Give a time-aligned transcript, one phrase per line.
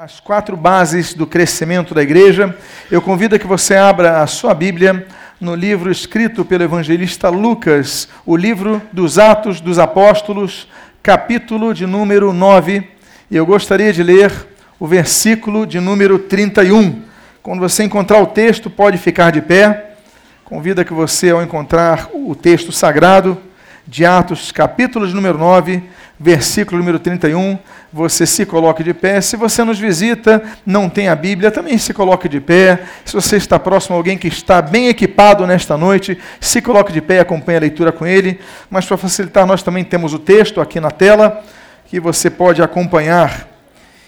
[0.00, 2.56] As quatro bases do crescimento da igreja.
[2.88, 5.04] Eu convido a que você abra a sua Bíblia
[5.40, 10.68] no livro escrito pelo evangelista Lucas, o livro dos Atos dos Apóstolos,
[11.02, 12.88] capítulo de número 9.
[13.28, 14.32] E eu gostaria de ler
[14.78, 17.02] o versículo de número 31.
[17.42, 19.96] Quando você encontrar o texto, pode ficar de pé.
[20.44, 23.36] Convido a que você, ao encontrar o texto sagrado
[23.84, 25.82] de Atos, capítulo de número 9,
[26.18, 27.58] versículo número 31,
[27.92, 29.20] você se coloque de pé.
[29.20, 32.82] Se você nos visita, não tem a Bíblia, também se coloque de pé.
[33.04, 37.00] Se você está próximo a alguém que está bem equipado nesta noite, se coloque de
[37.00, 38.40] pé e acompanhe a leitura com ele.
[38.68, 41.44] Mas para facilitar, nós também temos o texto aqui na tela,
[41.86, 43.48] que você pode acompanhar.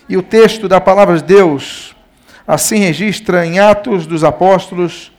[0.08, 1.94] E o texto da palavra de Deus
[2.46, 5.12] assim registra em Atos dos Apóstolos,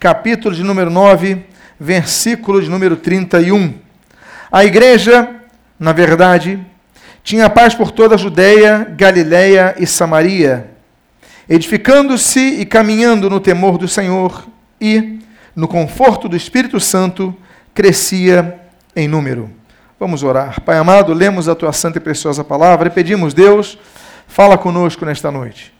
[0.00, 1.44] capítulo de número 9,
[1.78, 3.74] versículo de número 31.
[4.50, 5.37] A igreja
[5.78, 6.58] na verdade,
[7.22, 10.70] tinha paz por toda a Judéia, Galiléia e Samaria,
[11.48, 14.46] edificando-se e caminhando no temor do Senhor
[14.80, 15.20] e,
[15.54, 17.34] no conforto do Espírito Santo,
[17.74, 18.58] crescia
[18.96, 19.50] em número.
[20.00, 20.60] Vamos orar.
[20.60, 23.78] Pai amado, lemos a tua santa e preciosa palavra e pedimos, Deus,
[24.26, 25.72] fala conosco nesta noite.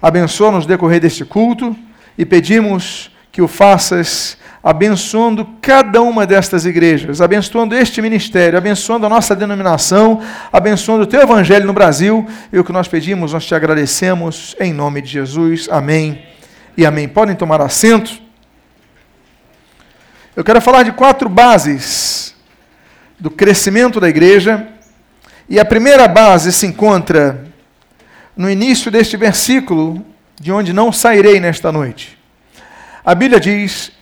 [0.00, 1.76] Abençoa-nos no decorrer deste culto
[2.16, 9.08] e pedimos que o faças abençoando cada uma destas igrejas, abençoando este ministério, abençoando a
[9.08, 12.26] nossa denominação, abençoando o teu evangelho no Brasil.
[12.52, 15.68] E o que nós pedimos, nós te agradecemos em nome de Jesus.
[15.70, 16.22] Amém
[16.76, 17.08] e amém.
[17.08, 18.22] Podem tomar assento.
[20.36, 22.34] Eu quero falar de quatro bases
[23.18, 24.68] do crescimento da igreja.
[25.48, 27.44] E a primeira base se encontra
[28.36, 30.04] no início deste versículo,
[30.40, 32.16] de onde não sairei nesta noite.
[33.04, 33.92] A Bíblia diz: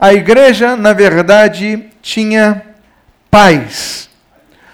[0.00, 2.62] a igreja, na verdade, tinha
[3.30, 4.08] paz.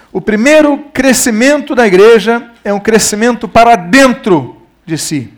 [0.09, 5.33] O primeiro crescimento da igreja é um crescimento para dentro de si.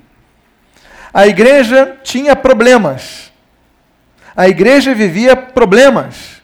[1.11, 3.31] A igreja tinha problemas.
[4.35, 6.39] A igreja vivia problemas.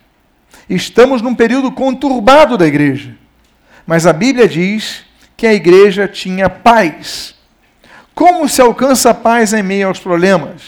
[0.68, 3.16] Estamos num período conturbado da igreja.
[3.86, 5.06] Mas a Bíblia diz
[5.38, 7.36] que a igreja tinha paz.
[8.16, 10.64] Como se alcança a paz em meio aos problemas?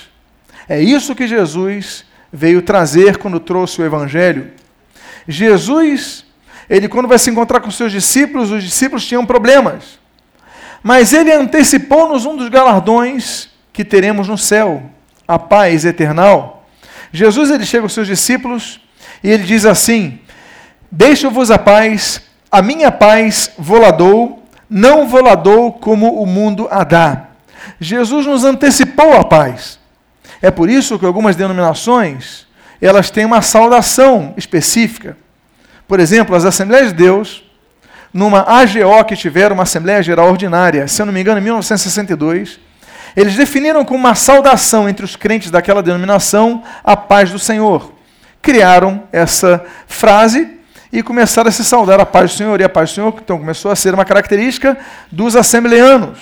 [0.69, 4.51] É isso que Jesus veio trazer quando trouxe o Evangelho.
[5.27, 6.25] Jesus,
[6.69, 9.99] ele quando vai se encontrar com seus discípulos, os discípulos tinham problemas.
[10.83, 14.83] Mas ele antecipou-nos um dos galardões que teremos no céu,
[15.27, 16.66] a paz eternal.
[17.11, 18.79] Jesus ele chega aos seus discípulos
[19.23, 20.19] e ele diz assim:
[20.91, 22.21] Deixo-vos a paz,
[22.51, 27.27] a minha paz voladou, não voladou como o mundo a dá.
[27.79, 29.76] Jesus nos antecipou a paz.
[30.41, 32.45] É por isso que algumas denominações,
[32.81, 35.17] elas têm uma saudação específica.
[35.87, 37.43] Por exemplo, as Assembleias de Deus,
[38.13, 42.59] numa AGO que tiveram uma Assembleia Geral Ordinária, se eu não me engano, em 1962,
[43.15, 47.91] eles definiram como uma saudação entre os crentes daquela denominação a paz do Senhor.
[48.43, 50.47] Criaram essa frase
[50.93, 52.61] e começaram a se saudar a paz do Senhor.
[52.61, 54.77] E a paz do Senhor, então, começou a ser uma característica
[55.11, 56.19] dos assembleanos.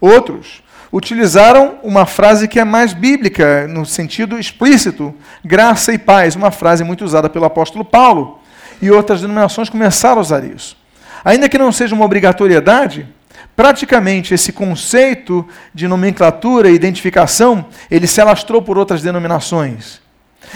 [0.00, 0.63] Outros
[0.94, 5.12] utilizaram uma frase que é mais bíblica, no sentido explícito,
[5.44, 8.38] graça e paz, uma frase muito usada pelo apóstolo Paulo.
[8.80, 10.76] E outras denominações começaram a usar isso.
[11.24, 13.08] Ainda que não seja uma obrigatoriedade,
[13.56, 15.44] praticamente esse conceito
[15.74, 20.00] de nomenclatura e identificação, ele se alastrou por outras denominações.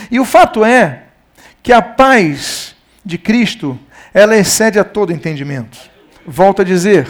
[0.09, 1.03] E o fato é
[1.65, 3.77] que a paz de Cristo,
[4.15, 5.77] ela excede a todo entendimento.
[6.25, 7.09] Volto a dizer,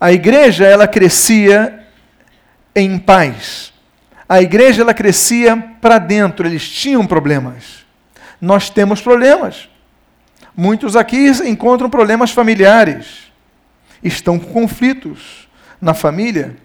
[0.00, 1.80] a igreja ela crescia
[2.74, 3.72] em paz.
[4.28, 7.84] A igreja ela crescia para dentro, eles tinham problemas.
[8.40, 9.68] Nós temos problemas.
[10.56, 13.32] Muitos aqui encontram problemas familiares.
[14.02, 15.48] Estão com conflitos
[15.80, 16.56] na família.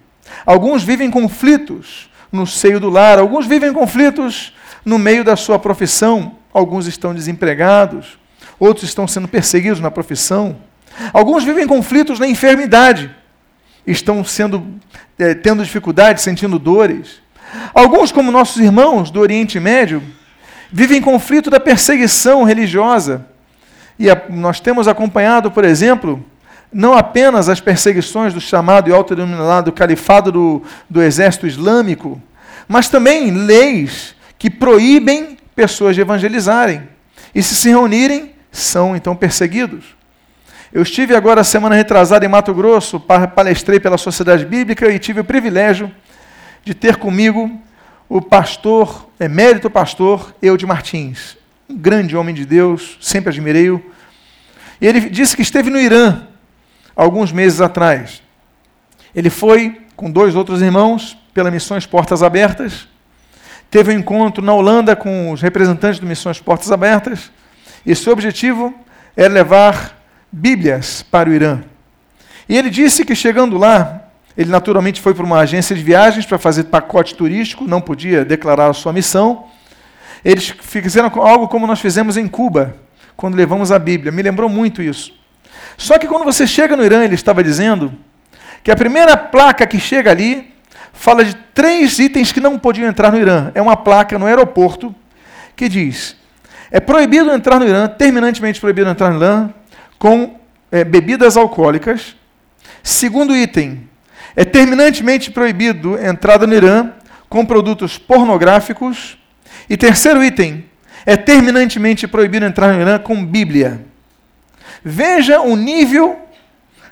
[0.46, 4.54] Alguns vivem conflitos no seio do lar, alguns vivem conflitos
[4.84, 8.18] no meio da sua profissão, alguns estão desempregados,
[8.58, 10.56] outros estão sendo perseguidos na profissão.
[11.12, 13.14] Alguns vivem conflitos na enfermidade
[13.92, 14.66] estão sendo
[15.18, 17.20] é, tendo dificuldades, sentindo dores.
[17.74, 20.02] Alguns, como nossos irmãos do Oriente Médio,
[20.72, 23.26] vivem conflito da perseguição religiosa.
[23.98, 26.24] E a, nós temos acompanhado, por exemplo,
[26.72, 32.20] não apenas as perseguições do chamado e autodenominado califado do, do exército islâmico,
[32.68, 36.82] mas também leis que proíbem pessoas de evangelizarem.
[37.34, 39.99] E se se reunirem, são então perseguidos.
[40.72, 45.24] Eu estive agora, semana retrasada, em Mato Grosso, palestrei pela Sociedade Bíblica e tive o
[45.24, 45.90] privilégio
[46.62, 47.60] de ter comigo
[48.08, 51.36] o pastor, emérito pastor Eude Martins,
[51.68, 53.84] um grande homem de Deus, sempre admirei-o.
[54.80, 56.28] E ele disse que esteve no Irã
[56.94, 58.22] alguns meses atrás.
[59.12, 62.86] Ele foi com dois outros irmãos pela Missões Portas Abertas.
[63.68, 67.32] Teve um encontro na Holanda com os representantes do Missões Portas Abertas.
[67.84, 68.72] E seu objetivo
[69.16, 69.99] era levar
[70.32, 71.62] Bíblias para o Irã.
[72.48, 74.04] E ele disse que chegando lá,
[74.36, 78.68] ele naturalmente foi para uma agência de viagens para fazer pacote turístico, não podia declarar
[78.68, 79.44] a sua missão.
[80.24, 82.76] Eles fizeram algo como nós fizemos em Cuba,
[83.16, 84.12] quando levamos a Bíblia.
[84.12, 85.12] Me lembrou muito isso.
[85.76, 87.92] Só que quando você chega no Irã, ele estava dizendo
[88.62, 90.52] que a primeira placa que chega ali
[90.92, 93.50] fala de três itens que não podiam entrar no Irã.
[93.54, 94.94] É uma placa no aeroporto
[95.56, 96.16] que diz:
[96.70, 99.50] é proibido entrar no Irã, terminantemente proibido entrar no Irã,
[100.00, 100.40] com
[100.72, 102.16] é, bebidas alcoólicas.
[102.82, 103.86] Segundo item,
[104.34, 106.92] é terminantemente proibido entrada no Irã
[107.28, 109.18] com produtos pornográficos.
[109.68, 110.64] E terceiro item,
[111.04, 113.84] é terminantemente proibido entrar no Irã com Bíblia.
[114.82, 116.18] Veja o nível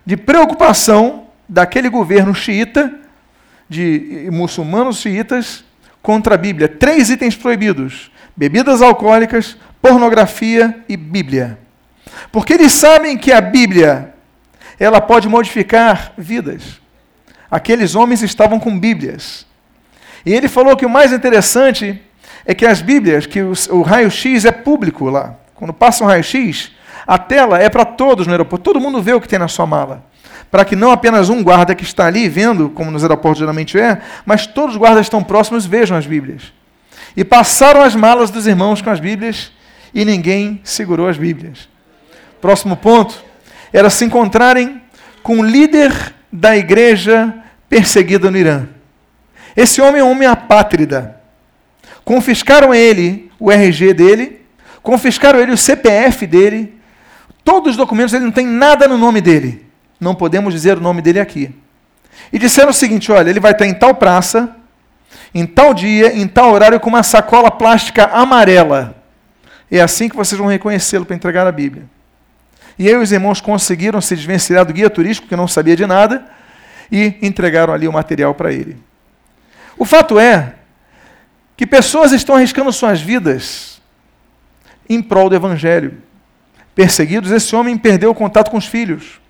[0.05, 2.95] de preocupação daquele governo xiita,
[3.71, 5.65] de muçulmanos xiitas,
[6.03, 6.69] contra a Bíblia.
[6.69, 11.68] Três itens proibidos: bebidas alcoólicas, pornografia e Bíblia.
[12.31, 14.15] Porque eles sabem que a Bíblia
[14.79, 16.81] ela pode modificar vidas.
[17.51, 19.47] Aqueles homens estavam com Bíblias.
[20.25, 22.01] E ele falou que o mais interessante
[22.45, 25.35] é que as Bíblias, que o, o raio-x é público lá.
[25.55, 26.73] Quando passa um raio-x,
[27.07, 28.63] a tela é para todos no aeroporto.
[28.63, 30.05] Todo mundo vê o que tem na sua mala.
[30.51, 34.01] Para que não apenas um guarda que está ali vendo, como nos aeroportos geralmente é,
[34.25, 36.53] mas todos os guardas estão próximos vejam as Bíblias.
[37.17, 39.51] E passaram as malas dos irmãos com as Bíblias
[39.95, 41.69] e ninguém segurou as Bíblias.
[42.41, 43.23] Próximo ponto
[43.73, 44.81] era se encontrarem
[45.23, 47.35] com o líder da igreja
[47.69, 48.69] perseguida no Irã.
[49.57, 51.21] Esse homem é um homem apátrida.
[52.05, 54.41] Confiscaram ele o RG dele,
[54.83, 56.79] confiscaram ele o CPF dele,
[57.45, 59.67] todos os documentos, ele não tem nada no nome dele.
[60.01, 61.55] Não podemos dizer o nome dele aqui.
[62.33, 64.57] E disseram o seguinte: olha, ele vai estar em tal praça,
[65.35, 68.97] em tal dia, em tal horário, com uma sacola plástica amarela.
[69.71, 71.85] É assim que vocês vão reconhecê-lo para entregar a Bíblia.
[72.79, 76.25] E aí os irmãos conseguiram se desvencilhar do guia turístico, que não sabia de nada,
[76.91, 78.77] e entregaram ali o material para ele.
[79.77, 80.55] O fato é
[81.57, 83.81] que pessoas estão arriscando suas vidas
[84.89, 85.99] em prol do Evangelho.
[86.75, 89.21] Perseguidos, esse homem perdeu o contato com os filhos.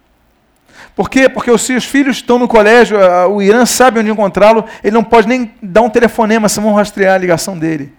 [0.95, 1.29] Por quê?
[1.29, 2.99] Porque se os filhos estão no colégio,
[3.31, 7.15] o Irã sabe onde encontrá-lo, ele não pode nem dar um telefonema, se vão rastrear
[7.15, 7.95] a ligação dele.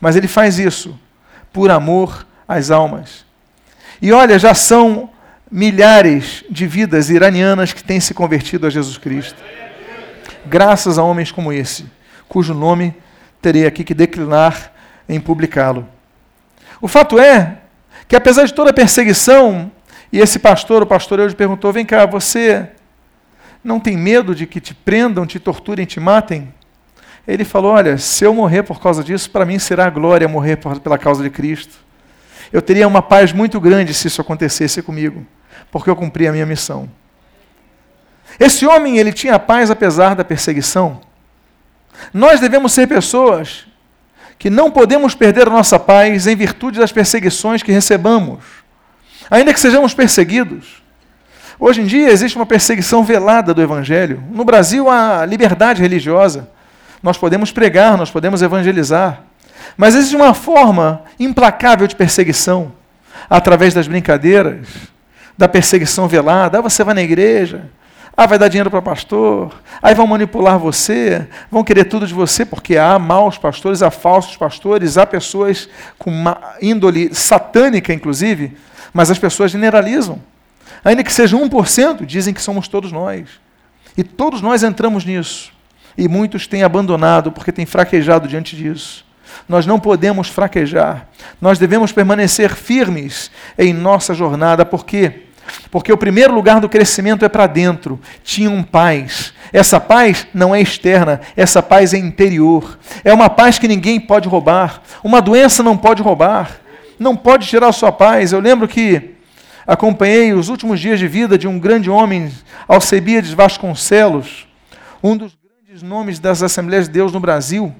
[0.00, 0.98] Mas ele faz isso
[1.52, 3.23] por amor às almas.
[4.04, 5.08] E olha, já são
[5.50, 9.42] milhares de vidas iranianas que têm se convertido a Jesus Cristo.
[10.44, 11.86] Graças a homens como esse,
[12.28, 12.94] cujo nome
[13.40, 14.72] terei aqui que declinar
[15.08, 15.88] em publicá-lo.
[16.82, 17.60] O fato é
[18.06, 19.72] que, apesar de toda a perseguição,
[20.12, 22.68] e esse pastor, o pastor hoje perguntou: vem cá, você
[23.64, 26.52] não tem medo de que te prendam, te torturem, te matem?
[27.26, 30.78] Ele falou: olha, se eu morrer por causa disso, para mim será glória morrer por,
[30.78, 31.82] pela causa de Cristo.
[32.54, 35.26] Eu teria uma paz muito grande se isso acontecesse comigo,
[35.72, 36.88] porque eu cumpri a minha missão.
[38.38, 41.00] Esse homem, ele tinha paz apesar da perseguição.
[42.12, 43.66] Nós devemos ser pessoas
[44.38, 48.44] que não podemos perder a nossa paz em virtude das perseguições que recebamos,
[49.28, 50.80] ainda que sejamos perseguidos.
[51.58, 54.22] Hoje em dia existe uma perseguição velada do Evangelho.
[54.30, 56.48] No Brasil há liberdade religiosa.
[57.02, 59.24] Nós podemos pregar, nós podemos evangelizar.
[59.76, 62.72] Mas existe uma forma implacável de perseguição
[63.28, 64.68] através das brincadeiras,
[65.36, 66.58] da perseguição velada.
[66.58, 67.70] Ah, você vai na igreja,
[68.16, 69.52] ah, vai dar dinheiro para pastor.
[69.82, 74.36] Aí vão manipular você, vão querer tudo de você, porque há maus pastores, há falsos
[74.36, 75.68] pastores, há pessoas
[75.98, 78.56] com uma índole satânica, inclusive,
[78.92, 80.20] mas as pessoas generalizam.
[80.84, 83.28] Ainda que seja 1%, dizem que somos todos nós.
[83.96, 85.52] E todos nós entramos nisso.
[85.96, 89.04] E muitos têm abandonado porque têm fraquejado diante disso.
[89.48, 91.08] Nós não podemos fraquejar.
[91.40, 95.24] Nós devemos permanecer firmes em nossa jornada, porque
[95.70, 98.00] porque o primeiro lugar do crescimento é para dentro.
[98.22, 99.32] Tinham paz.
[99.52, 102.78] Essa paz não é externa, essa paz é interior.
[103.04, 104.82] É uma paz que ninguém pode roubar.
[105.02, 106.60] Uma doença não pode roubar.
[106.98, 108.32] Não pode tirar a sua paz.
[108.32, 109.14] Eu lembro que
[109.66, 112.30] acompanhei os últimos dias de vida de um grande homem,
[112.68, 114.46] Alcebiades Vasconcelos,
[115.02, 115.36] um dos
[115.66, 117.74] grandes nomes das Assembleias de Deus no Brasil.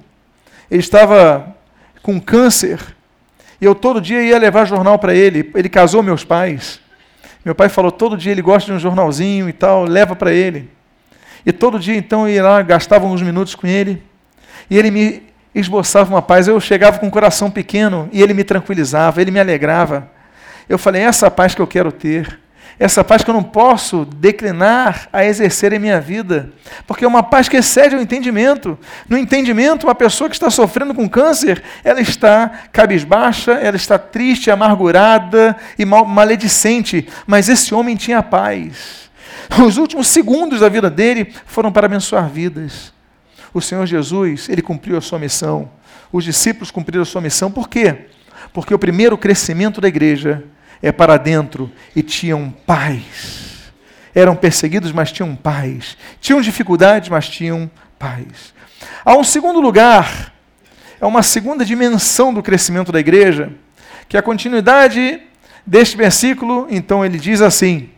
[0.69, 1.55] Ele estava
[2.01, 2.79] com câncer
[3.59, 5.51] e eu todo dia ia levar jornal para ele.
[5.55, 6.79] Ele casou meus pais.
[7.43, 10.69] Meu pai falou, todo dia ele gosta de um jornalzinho e tal, leva para ele.
[11.45, 14.01] E todo dia, então, eu ia lá, gastava uns minutos com ele,
[14.67, 16.47] e ele me esboçava uma paz.
[16.47, 20.09] Eu chegava com um coração pequeno, e ele me tranquilizava, ele me alegrava.
[20.67, 22.39] Eu falei, essa paz que eu quero ter.
[22.77, 26.49] Essa paz que eu não posso declinar a exercer em minha vida,
[26.85, 28.77] porque é uma paz que excede o entendimento.
[29.07, 34.51] No entendimento, uma pessoa que está sofrendo com câncer, ela está cabisbaixa, ela está triste,
[34.51, 39.09] amargurada e mal, maledicente, mas esse homem tinha paz.
[39.65, 42.93] Os últimos segundos da vida dele foram para abençoar vidas.
[43.53, 45.69] O Senhor Jesus, ele cumpriu a sua missão.
[46.11, 47.49] Os discípulos cumpriram a sua missão.
[47.49, 48.07] Por quê?
[48.51, 50.43] Porque o primeiro crescimento da igreja
[50.85, 53.73] é para dentro e tinham paz.
[54.13, 55.97] Eram perseguidos, mas tinham paz.
[56.21, 58.53] Tinham dificuldades, mas tinham paz.
[59.03, 60.31] Há um segundo lugar,
[61.01, 63.51] é uma segunda dimensão do crescimento da igreja,
[64.07, 65.23] que é a continuidade
[65.65, 67.89] deste versículo, então ele diz assim: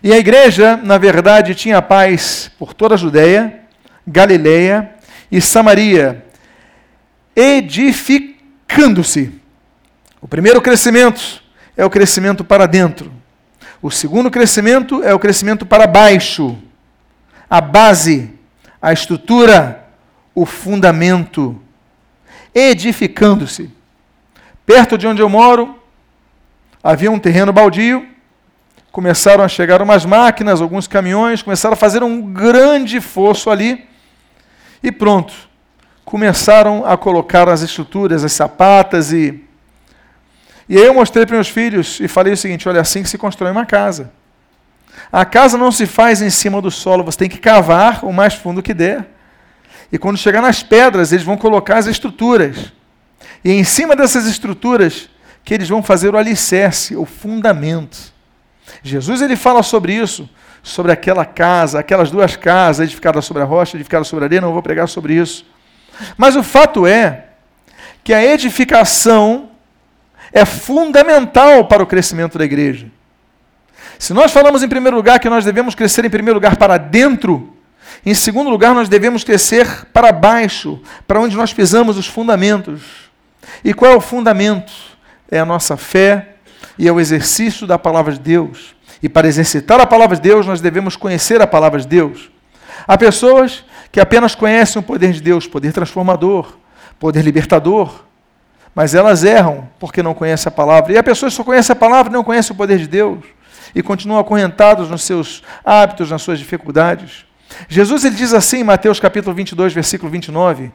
[0.00, 3.62] E a igreja, na verdade, tinha paz por toda a Judéia,
[4.06, 4.92] Galileia
[5.28, 6.24] e Samaria,
[7.34, 9.32] edificando-se.
[10.20, 11.47] O primeiro crescimento
[11.78, 13.12] é o crescimento para dentro.
[13.80, 16.58] O segundo crescimento é o crescimento para baixo.
[17.48, 18.34] A base,
[18.82, 19.86] a estrutura,
[20.34, 21.58] o fundamento.
[22.52, 23.70] Edificando-se.
[24.66, 25.80] Perto de onde eu moro,
[26.82, 28.04] havia um terreno baldio.
[28.90, 33.86] Começaram a chegar umas máquinas, alguns caminhões, começaram a fazer um grande fosso ali.
[34.82, 35.32] E pronto.
[36.04, 39.47] Começaram a colocar as estruturas, as sapatas e
[40.68, 43.16] e aí eu mostrei para meus filhos e falei o seguinte: olha, assim que se
[43.16, 44.10] constrói uma casa.
[45.10, 48.34] A casa não se faz em cima do solo, você tem que cavar o mais
[48.34, 49.06] fundo que der.
[49.90, 52.72] E quando chegar nas pedras, eles vão colocar as estruturas.
[53.42, 55.08] E em cima dessas estruturas,
[55.44, 58.12] que eles vão fazer o alicerce, o fundamento.
[58.82, 60.28] Jesus ele fala sobre isso,
[60.62, 64.52] sobre aquela casa, aquelas duas casas, edificadas sobre a rocha, edificadas sobre a areia, não
[64.52, 65.46] vou pregar sobre isso.
[66.18, 67.28] Mas o fato é
[68.04, 69.48] que a edificação
[70.38, 72.86] é fundamental para o crescimento da igreja.
[73.98, 77.54] Se nós falamos em primeiro lugar que nós devemos crescer em primeiro lugar para dentro,
[78.06, 82.82] em segundo lugar nós devemos crescer para baixo, para onde nós pisamos os fundamentos.
[83.64, 84.72] E qual é o fundamento?
[85.30, 86.36] É a nossa fé
[86.78, 88.76] e é o exercício da palavra de Deus.
[89.02, 92.30] E para exercitar a palavra de Deus, nós devemos conhecer a palavra de Deus.
[92.86, 96.56] Há pessoas que apenas conhecem o poder de Deus, poder transformador,
[96.98, 98.04] poder libertador,
[98.74, 100.92] mas elas erram porque não conhecem a palavra.
[100.92, 103.24] E a pessoa só conhece a palavra não conhece o poder de Deus.
[103.74, 107.26] E continuam acorrentados nos seus hábitos, nas suas dificuldades.
[107.68, 110.70] Jesus ele diz assim em Mateus capítulo 22, versículo 29.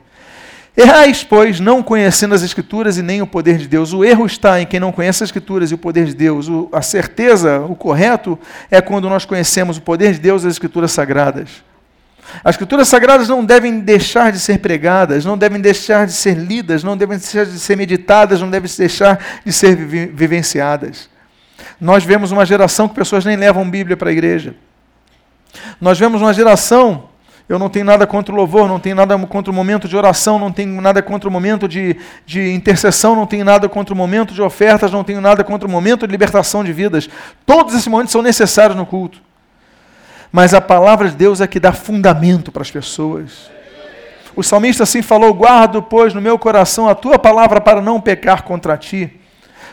[0.76, 3.94] Errais, pois, não conhecendo as Escrituras e nem o poder de Deus.
[3.94, 6.48] O erro está em quem não conhece as Escrituras e o poder de Deus.
[6.50, 8.40] O, a certeza, o correto,
[8.72, 11.64] é quando nós conhecemos o poder de Deus e as Escrituras sagradas.
[12.44, 16.84] As escrituras sagradas não devem deixar de ser pregadas, não devem deixar de ser lidas,
[16.84, 21.10] não devem deixar de ser meditadas, não devem deixar de ser vivenciadas.
[21.80, 24.56] Nós vemos uma geração que pessoas nem levam Bíblia para a igreja.
[25.80, 27.10] Nós vemos uma geração,
[27.48, 30.40] eu não tenho nada contra o louvor, não tenho nada contra o momento de oração,
[30.40, 34.34] não tenho nada contra o momento de, de intercessão, não tenho nada contra o momento
[34.34, 37.10] de ofertas, não tenho nada contra o momento de libertação de vidas.
[37.46, 39.22] Todos esses momentos são necessários no culto
[40.36, 43.52] mas a palavra de Deus é que dá fundamento para as pessoas.
[44.36, 48.42] O salmista assim falou: Guardo, pois, no meu coração a tua palavra para não pecar
[48.42, 49.20] contra ti.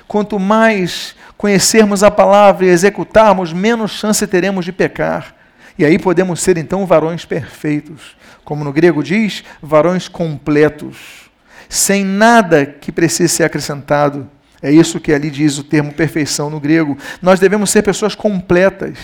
[0.07, 5.35] Quanto mais conhecermos a palavra e executarmos, menos chance teremos de pecar.
[5.79, 8.15] E aí podemos ser então varões perfeitos.
[8.45, 11.31] Como no grego diz, varões completos,
[11.71, 14.29] sem nada que precise ser acrescentado.
[14.61, 16.99] É isso que ali diz o termo perfeição no grego.
[17.23, 18.99] Nós devemos ser pessoas completas,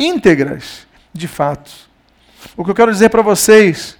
[0.00, 0.85] íntegras,
[1.16, 1.70] de fato.
[2.56, 3.96] O que eu quero dizer para vocês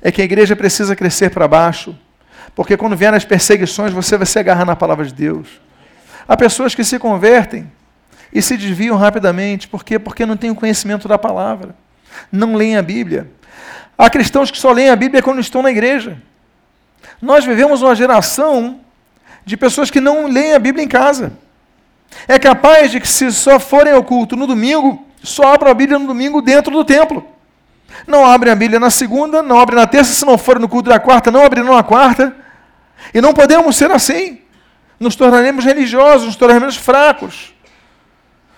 [0.00, 1.96] é que a igreja precisa crescer para baixo,
[2.54, 5.60] porque quando vier as perseguições, você vai se agarrar na palavra de Deus.
[6.28, 7.70] Há pessoas que se convertem
[8.32, 9.98] e se desviam rapidamente, por quê?
[9.98, 11.74] Porque não têm o conhecimento da palavra,
[12.30, 13.30] não leem a Bíblia.
[13.96, 16.20] Há cristãos que só leem a Bíblia quando estão na igreja.
[17.20, 18.80] Nós vivemos uma geração
[19.44, 21.32] de pessoas que não leem a Bíblia em casa.
[22.28, 25.98] É capaz de que, se só forem ao culto no domingo, só abram a Bíblia
[25.98, 27.26] no domingo dentro do templo.
[28.06, 30.90] Não abrem a Bíblia na segunda, não abrem na terça, se não forem no culto
[30.90, 32.34] da quarta, não abrirão na quarta.
[33.12, 34.40] E não podemos ser assim.
[34.98, 37.54] Nos tornaremos religiosos, nos tornaremos fracos.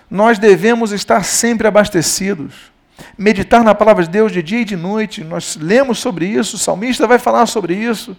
[0.09, 2.71] Nós devemos estar sempre abastecidos.
[3.17, 5.23] Meditar na palavra de Deus de dia e de noite.
[5.23, 8.15] Nós lemos sobre isso, o salmista vai falar sobre isso.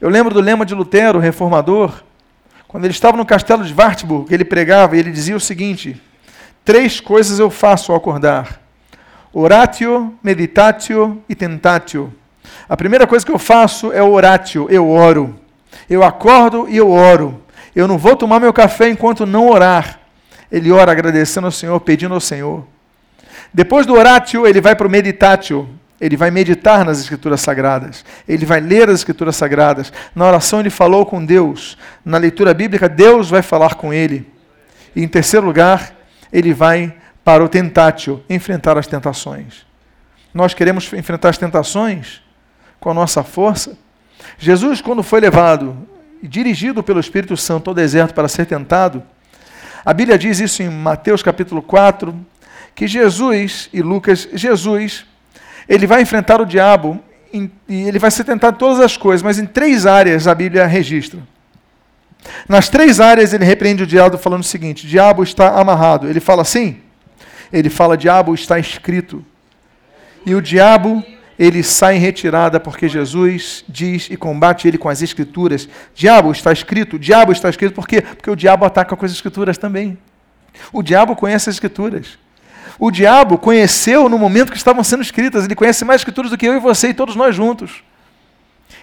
[0.00, 2.02] Eu lembro do lema de Lutero, reformador,
[2.68, 6.00] quando ele estava no castelo de Wartburg, ele pregava e ele dizia o seguinte:
[6.66, 8.60] Três coisas eu faço ao acordar:
[9.32, 12.12] oratio, meditatio e tentatio.
[12.68, 15.38] A primeira coisa que eu faço é oratio, eu oro.
[15.88, 17.40] Eu acordo e eu oro.
[17.74, 20.00] Eu não vou tomar meu café enquanto não orar.
[20.50, 22.66] ele ora agradecendo ao Senhor, pedindo ao Senhor.
[23.54, 25.68] Depois do oratio, ele vai para o meditatio.
[26.00, 28.04] Ele vai meditar nas Escrituras Sagradas.
[28.26, 29.92] Ele vai ler as Escrituras Sagradas.
[30.16, 31.78] Na oração, ele falou com Deus.
[32.04, 34.26] Na leitura bíblica, Deus vai falar com ele.
[34.96, 35.95] E, em terceiro lugar,
[36.36, 39.64] ele vai para o tentatio enfrentar as tentações.
[40.34, 42.20] Nós queremos enfrentar as tentações
[42.78, 43.78] com a nossa força.
[44.38, 45.88] Jesus, quando foi levado
[46.22, 49.02] e dirigido pelo Espírito Santo ao deserto para ser tentado,
[49.82, 52.14] a Bíblia diz isso em Mateus capítulo 4,
[52.74, 55.06] que Jesus e Lucas, Jesus,
[55.66, 57.02] ele vai enfrentar o diabo
[57.32, 60.66] e ele vai ser tentado em todas as coisas, mas em três áreas a Bíblia
[60.66, 61.18] registra.
[62.48, 66.08] Nas três áreas ele repreende o diabo falando o seguinte: diabo está amarrado.
[66.08, 66.80] Ele fala assim?
[67.52, 69.24] Ele fala: diabo está escrito.
[70.24, 71.04] E o diabo
[71.38, 75.68] ele sai em retirada porque Jesus diz e combate ele com as escrituras.
[75.94, 78.00] Diabo está escrito, diabo está escrito por quê?
[78.00, 79.98] Porque o diabo ataca com as escrituras também.
[80.72, 82.18] O diabo conhece as escrituras.
[82.78, 86.46] O diabo conheceu no momento que estavam sendo escritas, ele conhece mais escrituras do que
[86.46, 87.82] eu e você e todos nós juntos.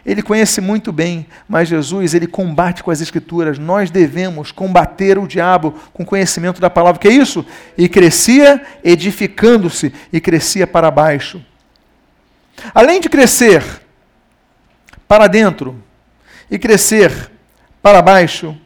[0.05, 3.57] Ele conhece muito bem, mas Jesus, ele combate com as escrituras.
[3.57, 6.99] Nós devemos combater o diabo com conhecimento da palavra.
[6.99, 7.45] Que é isso?
[7.77, 11.41] E crescia edificando-se e crescia para baixo.
[12.73, 13.63] Além de crescer
[15.07, 15.81] para dentro
[16.51, 17.31] e crescer
[17.81, 18.57] para baixo,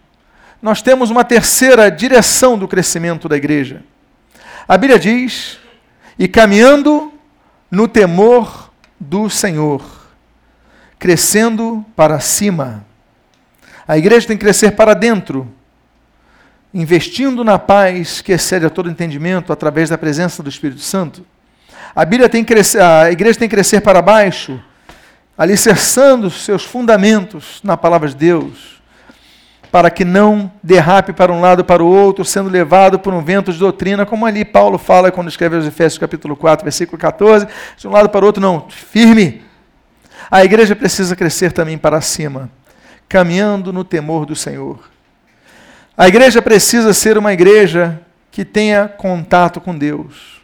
[0.60, 3.84] nós temos uma terceira direção do crescimento da igreja.
[4.68, 5.60] A Bíblia diz:
[6.18, 7.14] e caminhando
[7.70, 9.97] no temor do Senhor,
[11.00, 12.86] crescendo para cima.
[13.88, 15.48] A igreja tem que crescer para dentro,
[16.74, 21.26] investindo na paz que excede a todo entendimento através da presença do Espírito Santo.
[21.96, 24.60] A Bíblia tem que crescer, a igreja tem que crescer para baixo,
[25.38, 28.78] alicerçando seus fundamentos na palavra de Deus
[29.72, 33.22] para que não derrape para um lado ou para o outro, sendo levado por um
[33.22, 37.48] vento de doutrina, como ali Paulo fala quando escreve aos Efésios capítulo 4, versículo 14,
[37.78, 39.47] de um lado para o outro, não, firme.
[40.30, 42.50] A igreja precisa crescer também para cima,
[43.08, 44.90] caminhando no temor do Senhor.
[45.98, 50.42] A igreja precisa ser uma igreja que tenha contato com Deus,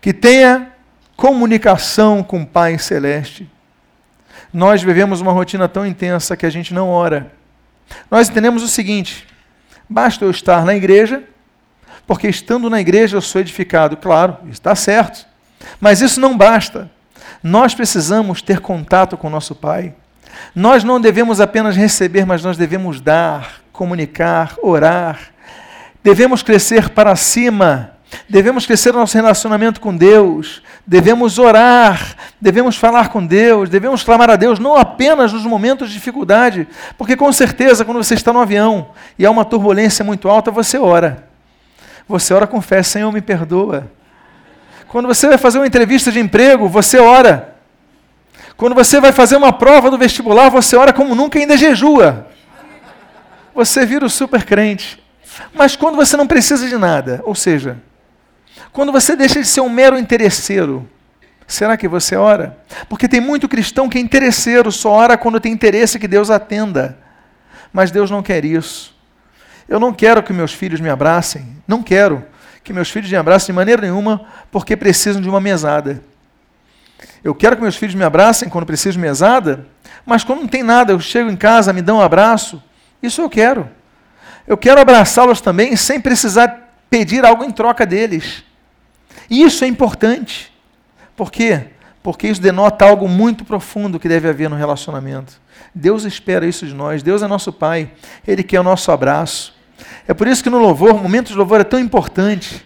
[0.00, 0.72] que tenha
[1.16, 3.50] comunicação com o Pai Celeste.
[4.52, 7.32] Nós vivemos uma rotina tão intensa que a gente não ora.
[8.10, 9.26] Nós entendemos o seguinte:
[9.88, 11.24] basta eu estar na igreja,
[12.06, 13.96] porque estando na igreja eu sou edificado.
[13.96, 15.26] Claro, está certo.
[15.80, 16.90] Mas isso não basta.
[17.46, 19.94] Nós precisamos ter contato com nosso Pai.
[20.52, 25.30] Nós não devemos apenas receber, mas nós devemos dar, comunicar, orar.
[26.02, 27.92] Devemos crescer para cima
[28.28, 34.30] Devemos crescer no nosso relacionamento com Deus, devemos orar, devemos falar com Deus, devemos clamar
[34.30, 38.38] a Deus, não apenas nos momentos de dificuldade, porque com certeza, quando você está no
[38.38, 41.28] avião e há uma turbulência muito alta, você ora.
[42.08, 43.90] Você ora com fé, Senhor, me perdoa.
[44.88, 47.56] Quando você vai fazer uma entrevista de emprego, você ora.
[48.56, 52.28] Quando você vai fazer uma prova do vestibular, você ora como nunca e ainda jejua.
[53.54, 55.02] Você vira o super crente.
[55.52, 57.78] Mas quando você não precisa de nada, ou seja,
[58.72, 60.88] quando você deixa de ser um mero interesseiro,
[61.46, 62.56] será que você ora?
[62.88, 66.96] Porque tem muito cristão que é interesseiro, só ora quando tem interesse que Deus atenda.
[67.72, 68.94] Mas Deus não quer isso.
[69.68, 72.24] Eu não quero que meus filhos me abracem, não quero
[72.66, 76.02] que meus filhos me abracem de maneira nenhuma porque precisam de uma mesada.
[77.22, 79.66] Eu quero que meus filhos me abracem quando precisam de mesada,
[80.04, 82.60] mas quando não tem nada, eu chego em casa, me dão um abraço.
[83.00, 83.70] Isso eu quero.
[84.48, 88.42] Eu quero abraçá-los também sem precisar pedir algo em troca deles.
[89.30, 90.52] Isso é importante.
[91.16, 91.68] Por quê?
[92.02, 95.40] Porque isso denota algo muito profundo que deve haver no relacionamento.
[95.72, 97.00] Deus espera isso de nós.
[97.00, 97.92] Deus é nosso Pai.
[98.26, 99.55] Ele quer o nosso abraço.
[100.08, 102.64] É por isso que no louvor, o momento de louvor é tão importante.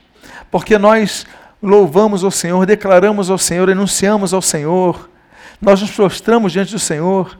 [0.51, 1.27] Porque nós
[1.63, 5.09] louvamos ao Senhor, declaramos ao Senhor, enunciamos ao Senhor.
[5.61, 7.39] Nós nos prostramos diante do Senhor.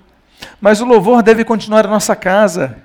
[0.61, 2.79] Mas o louvor deve continuar na nossa casa.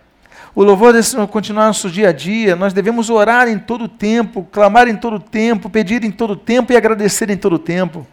[0.54, 2.56] O louvor deve continuar no nosso dia a dia.
[2.56, 6.32] Nós devemos orar em todo o tempo, clamar em todo o tempo, pedir em todo
[6.32, 8.08] o tempo e agradecer em todo o tempo.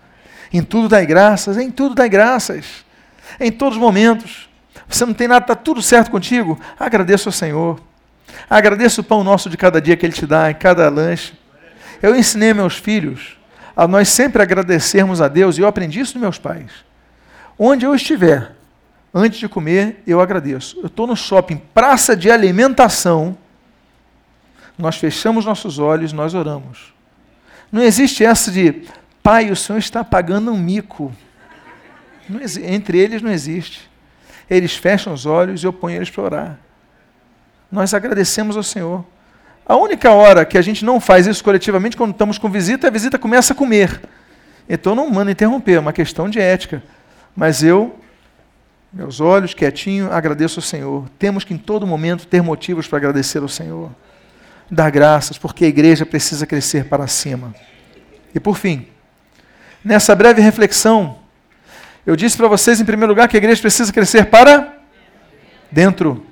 [0.53, 2.85] Em tudo dai graças, em tudo dai graças.
[3.41, 4.49] Em todos os momentos.
[4.89, 6.59] Você não tem nada, está tudo certo contigo?
[6.79, 7.81] Agradeço ao Senhor.
[8.49, 11.33] Agradeço o pão nosso de cada dia que Ele te dá, em cada lanche.
[12.03, 13.37] Eu ensinei meus filhos
[13.77, 16.71] a nós sempre agradecermos a Deus, e eu aprendi isso dos meus pais.
[17.59, 18.53] Onde eu estiver,
[19.15, 20.79] antes de comer, eu agradeço.
[20.81, 23.37] Eu estou no shopping, praça de alimentação,
[24.77, 26.93] nós fechamos nossos olhos, nós oramos.
[27.71, 28.85] Não existe essa de,
[29.23, 31.13] pai, o Senhor está pagando um mico.
[32.63, 33.91] entre eles não existe.
[34.49, 36.59] Eles fecham os olhos e eu ponho eles para orar.
[37.73, 39.03] Nós agradecemos ao Senhor.
[39.65, 42.91] A única hora que a gente não faz isso coletivamente quando estamos com visita, a
[42.91, 43.99] visita começa a comer.
[44.69, 46.83] Então não manda interromper, é uma questão de ética.
[47.35, 47.99] Mas eu,
[48.93, 51.09] meus olhos quietinho, agradeço ao Senhor.
[51.19, 53.91] Temos que em todo momento ter motivos para agradecer ao Senhor.
[54.71, 57.55] Dar graças, porque a igreja precisa crescer para cima.
[58.35, 58.87] E por fim,
[59.83, 61.19] nessa breve reflexão,
[62.05, 64.77] eu disse para vocês, em primeiro lugar, que a igreja precisa crescer para
[65.71, 66.27] dentro.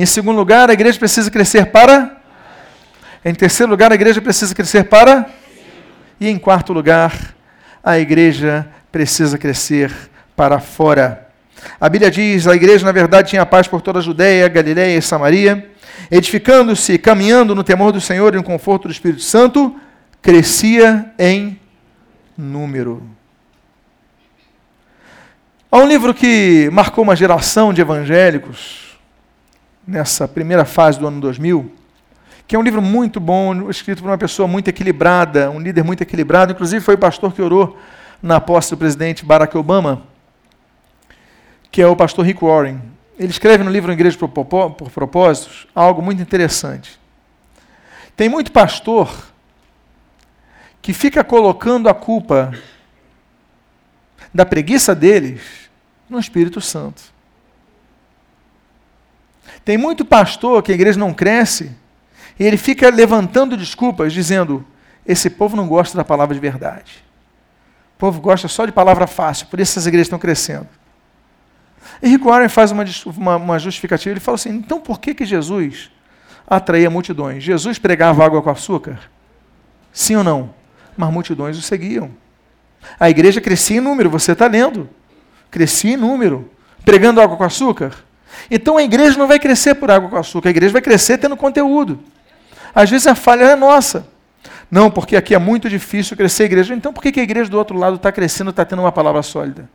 [0.00, 2.16] Em segundo lugar, a igreja precisa crescer para.
[3.22, 5.28] Em terceiro lugar, a igreja precisa crescer para.
[6.18, 7.34] E em quarto lugar,
[7.84, 9.92] a igreja precisa crescer
[10.34, 11.28] para fora.
[11.78, 15.02] A Bíblia diz: a igreja, na verdade, tinha paz por toda a Judéia, Galiléia e
[15.02, 15.70] Samaria,
[16.10, 19.78] edificando-se, caminhando no temor do Senhor e no conforto do Espírito Santo,
[20.22, 21.60] crescia em
[22.38, 23.06] número.
[25.70, 28.89] Há um livro que marcou uma geração de evangélicos
[29.90, 31.72] nessa primeira fase do ano 2000,
[32.46, 36.02] que é um livro muito bom, escrito por uma pessoa muito equilibrada, um líder muito
[36.02, 37.76] equilibrado, inclusive foi o pastor que orou
[38.22, 40.02] na posse do presidente Barack Obama,
[41.72, 42.80] que é o pastor Rick Warren.
[43.18, 46.98] Ele escreve no livro Igreja por Propósitos algo muito interessante.
[48.16, 49.10] Tem muito pastor
[50.80, 52.52] que fica colocando a culpa
[54.32, 55.68] da preguiça deles
[56.08, 57.02] no Espírito Santo.
[59.70, 61.70] Tem muito pastor que a igreja não cresce
[62.36, 64.66] e ele fica levantando desculpas, dizendo:
[65.06, 67.04] esse povo não gosta da palavra de verdade.
[67.94, 70.66] O povo gosta só de palavra fácil, por isso essas igrejas estão crescendo.
[72.02, 72.84] E Rick Warren faz uma,
[73.16, 75.88] uma, uma justificativa, ele fala assim: então por que, que Jesus
[76.48, 77.40] atraía multidões?
[77.40, 78.98] Jesus pregava água com açúcar?
[79.92, 80.52] Sim ou não?
[80.96, 82.10] Mas multidões o seguiam.
[82.98, 84.90] A igreja crescia em número, você está lendo.
[85.48, 86.50] Crescia em número.
[86.84, 88.09] Pregando água com açúcar?
[88.50, 91.36] Então a igreja não vai crescer por água com açúcar, a igreja vai crescer tendo
[91.36, 92.00] conteúdo.
[92.74, 94.06] Às vezes a falha é nossa.
[94.70, 96.74] Não, porque aqui é muito difícil crescer a igreja.
[96.74, 99.68] Então por que a igreja do outro lado está crescendo, está tendo uma palavra sólida?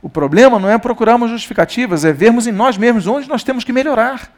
[0.00, 3.72] O problema não é procurarmos justificativas, é vermos em nós mesmos onde nós temos que
[3.72, 4.30] melhorar.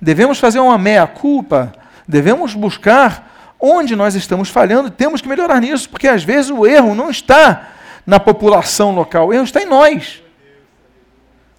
[0.00, 1.72] Devemos fazer uma meia-culpa,
[2.06, 6.94] devemos buscar onde nós estamos falhando, temos que melhorar nisso, porque às vezes o erro
[6.94, 7.70] não está
[8.06, 10.22] na população local, o erro está em nós.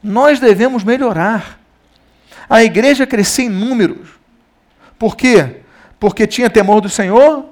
[0.01, 1.59] Nós devemos melhorar.
[2.49, 4.09] A igreja crescia em números.
[4.97, 5.57] Por quê?
[5.99, 7.45] Porque tinha temor do Senhor,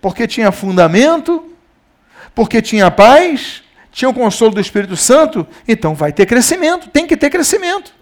[0.00, 1.50] porque tinha fundamento,
[2.34, 7.16] porque tinha paz, tinha o consolo do Espírito Santo, então vai ter crescimento, tem que
[7.16, 7.94] ter crescimento.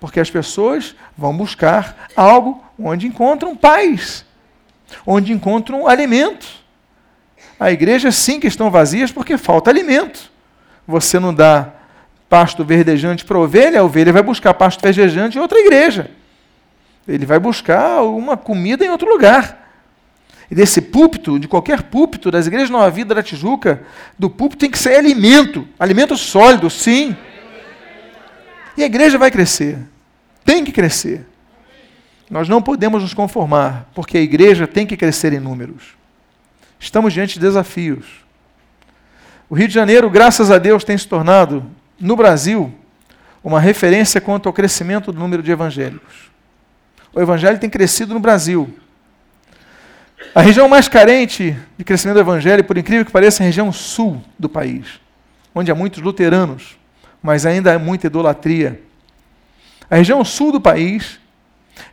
[0.00, 4.24] Porque as pessoas vão buscar algo onde encontram paz,
[5.06, 6.46] onde encontram alimento.
[7.60, 10.30] A igreja sim que estão vazias porque falta alimento.
[10.86, 11.72] Você não dá
[12.28, 16.10] pasto verdejante para ovelha, a ovelha vai buscar pasto verdejante em outra igreja.
[17.06, 19.64] Ele vai buscar uma comida em outro lugar.
[20.50, 23.82] E desse púlpito, de qualquer púlpito, das igrejas Nova Vida da Tijuca,
[24.18, 27.16] do púlpito tem que ser alimento, alimento sólido, sim.
[28.76, 29.78] E a igreja vai crescer,
[30.44, 31.26] tem que crescer.
[32.30, 35.96] Nós não podemos nos conformar, porque a igreja tem que crescer em números.
[36.78, 38.24] Estamos diante de desafios.
[39.48, 41.64] O Rio de Janeiro, graças a Deus, tem se tornado,
[41.98, 42.72] no Brasil,
[43.42, 46.30] uma referência quanto ao crescimento do número de evangélicos.
[47.14, 48.74] O evangelho tem crescido no Brasil
[50.34, 53.72] a região mais carente de crescimento do evangelho, por incrível que pareça, é a região
[53.72, 55.00] sul do país,
[55.54, 56.76] onde há muitos luteranos,
[57.22, 58.80] mas ainda há muita idolatria.
[59.90, 61.18] A região sul do país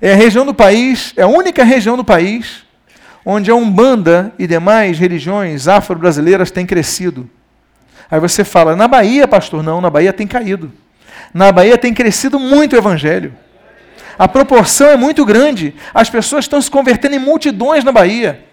[0.02, 2.64] é a região do país, é a única região do país
[3.26, 7.30] onde a Umbanda e demais religiões afro-brasileiras têm crescido.
[8.14, 10.72] Aí você fala, na Bahia, pastor, não, na Bahia tem caído.
[11.34, 13.34] Na Bahia tem crescido muito o evangelho.
[14.20, 15.74] A proporção é muito grande.
[15.92, 18.46] As pessoas estão se convertendo em multidões na Bahia.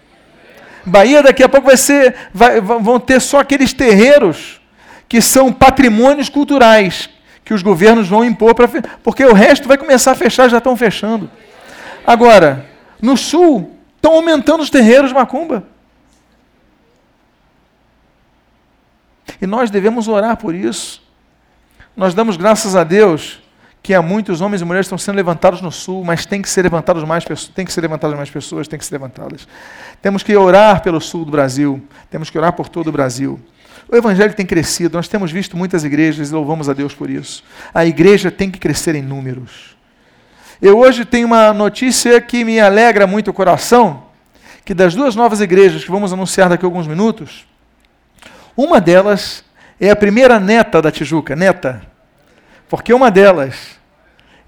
[0.83, 4.59] Bahia daqui a pouco vai ser, vai, vão ter só aqueles terreiros
[5.07, 7.07] que são patrimônios culturais
[7.45, 8.67] que os governos vão impor para
[9.03, 11.29] porque o resto vai começar a fechar, já estão fechando.
[12.03, 12.65] Agora,
[12.99, 15.65] no sul estão aumentando os terreiros macumba.
[19.39, 21.01] E nós devemos orar por isso.
[21.95, 23.41] Nós damos graças a Deus
[23.83, 26.61] que há muitos homens e mulheres estão sendo levantados no sul, mas tem que ser
[26.61, 29.47] levantados mais pessoas, tem que ser levantadas mais pessoas, tem que ser levantadas.
[30.01, 33.39] Temos que orar pelo sul do Brasil, temos que orar por todo o Brasil.
[33.91, 37.43] O evangelho tem crescido, nós temos visto muitas igrejas e louvamos a Deus por isso.
[37.73, 39.75] A igreja tem que crescer em números.
[40.61, 44.03] Eu hoje tenho uma notícia que me alegra muito o coração,
[44.63, 47.47] que das duas novas igrejas que vamos anunciar daqui a alguns minutos,
[48.55, 49.43] uma delas
[49.79, 51.81] é a primeira neta da Tijuca, neta,
[52.69, 53.79] porque uma delas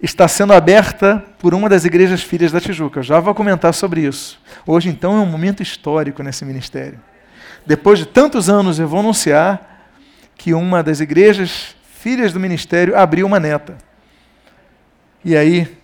[0.01, 2.99] está sendo aberta por uma das igrejas filhas da Tijuca.
[2.99, 4.39] Eu já vou comentar sobre isso.
[4.67, 6.99] Hoje, então, é um momento histórico nesse ministério.
[7.65, 9.89] Depois de tantos anos, eu vou anunciar
[10.35, 13.77] que uma das igrejas filhas do ministério abriu uma neta.
[15.23, 15.77] E aí,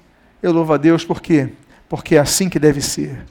[0.43, 1.49] eu louvo a Deus por quê?
[1.88, 3.25] Porque é assim que deve ser.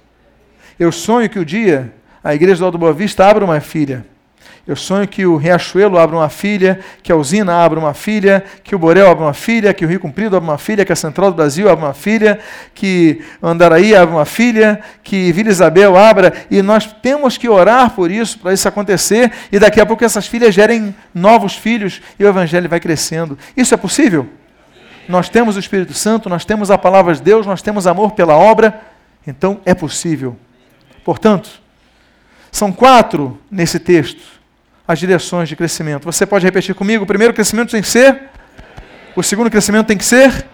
[0.78, 1.92] Eu sonho que o dia
[2.24, 4.06] a igreja do Alto Boa Vista abra uma filha.
[4.68, 8.74] Eu sonho que o Riachuelo abra uma filha, que a Usina abra uma filha, que
[8.74, 11.30] o Borel abra uma filha, que o Rio Comprido abra uma filha, que a Central
[11.30, 12.38] do Brasil abra uma filha,
[12.74, 16.34] que Andaraí abra uma filha, que Vila Isabel abra.
[16.50, 20.26] E nós temos que orar por isso, para isso acontecer, e daqui a pouco essas
[20.26, 23.38] filhas gerem novos filhos e o Evangelho vai crescendo.
[23.56, 24.28] Isso é possível?
[25.08, 28.36] Nós temos o Espírito Santo, nós temos a palavra de Deus, nós temos amor pela
[28.36, 28.78] obra,
[29.26, 30.36] então é possível.
[31.02, 31.48] Portanto,
[32.52, 34.37] são quatro nesse texto
[34.88, 36.06] as direções de crescimento.
[36.06, 37.04] Você pode repetir comigo?
[37.04, 38.22] O primeiro crescimento tem que ser?
[39.14, 40.46] O segundo crescimento tem que ser?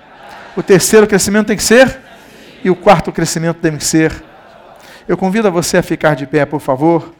[0.56, 2.00] O terceiro crescimento tem que ser?
[2.64, 4.12] E o quarto crescimento tem que ser?
[5.06, 7.14] Eu convido a você a ficar de pé, por favor.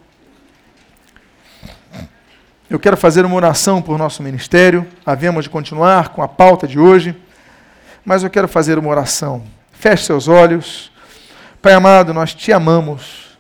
[2.69, 4.85] Eu quero fazer uma oração por nosso ministério.
[5.07, 7.15] Havemos de continuar com a pauta de hoje,
[8.05, 9.45] mas eu quero fazer uma oração.
[9.73, 10.91] Feche seus olhos.
[11.63, 13.39] Pai amado, nós te amamos.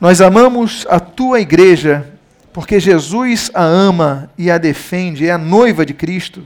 [0.00, 2.17] Nós amamos a tua igreja
[2.58, 6.44] porque Jesus a ama e a defende, é a noiva de Cristo.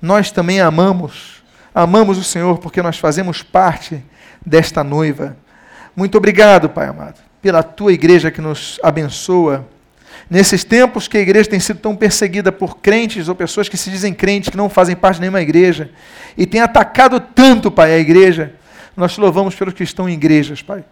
[0.00, 1.42] Nós também a amamos.
[1.74, 4.00] Amamos o Senhor porque nós fazemos parte
[4.46, 5.36] desta noiva.
[5.96, 9.66] Muito obrigado, Pai amado, pela tua igreja que nos abençoa.
[10.30, 13.90] Nesses tempos que a igreja tem sido tão perseguida por crentes ou pessoas que se
[13.90, 15.90] dizem crentes, que não fazem parte de nenhuma igreja,
[16.38, 18.54] e tem atacado tanto, Pai, a igreja,
[18.96, 20.84] nós te louvamos pelos que estão em igrejas, Pai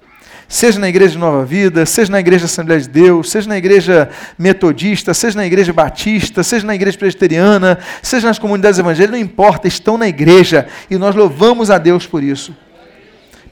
[0.49, 4.09] seja na igreja de Nova Vida, seja na igreja Assembleia de Deus, seja na igreja
[4.39, 9.69] metodista, seja na igreja batista, seja na igreja presbiteriana, seja nas comunidades evangélicas, não importa,
[9.69, 12.57] estão na igreja e nós louvamos a Deus por isso.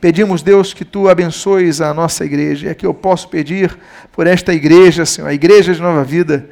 [0.01, 2.71] Pedimos, Deus, que tu abençoes a nossa igreja.
[2.71, 3.77] É que eu posso pedir
[4.13, 6.49] por esta igreja, Senhor, a igreja de Nova Vida,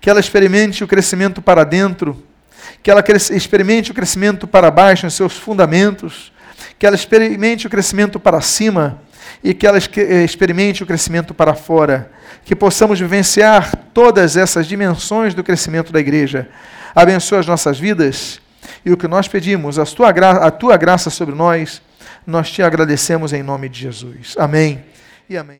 [0.00, 2.20] que ela experimente o crescimento para dentro,
[2.82, 6.32] que ela experimente o crescimento para baixo em seus fundamentos,
[6.78, 9.00] que ela experimente o crescimento para cima
[9.42, 12.10] e que ela eh, experimente o crescimento para fora,
[12.44, 16.48] que possamos vivenciar todas essas dimensões do crescimento da igreja.
[16.94, 18.40] Abençoa as nossas vidas
[18.84, 21.82] e o que nós pedimos, a tua, a tua graça sobre nós,
[22.26, 24.34] nós te agradecemos em nome de Jesus.
[24.38, 24.84] Amém
[25.28, 25.58] e amém.